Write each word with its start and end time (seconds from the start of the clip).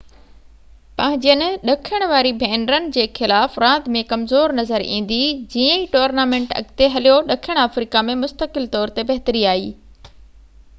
پنهنجين 1.01 1.43
ڏکڻ 1.69 2.05
واري 2.11 2.31
ڀينرن 2.43 2.87
جي 2.95 3.03
خلاف 3.19 3.59
راند 3.65 3.91
۾ 3.97 4.03
ڪمزور 4.15 4.55
نظر 4.61 4.87
ايندي 4.97 5.21
جيئن 5.57 5.77
ئي 5.85 5.93
ٽورنامينٽ 5.97 6.57
اڳتي 6.63 6.91
هليو 6.97 7.21
ڏکڻ 7.31 7.63
آفريڪا 7.67 8.05
۾ 8.11 8.19
مستقل 8.25 8.69
طور 8.77 8.97
تي 8.99 9.09
بهتري 9.13 9.49
آئي 9.55 9.73